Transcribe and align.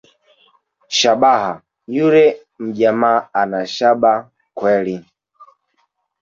Shabaha…Yule 0.87 2.25
mjamaa 2.59 3.19
ana 3.41 3.59
shaba 3.75 4.13
kweli 4.57 4.95